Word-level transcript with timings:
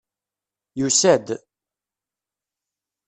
Yusa-d. 0.79 1.27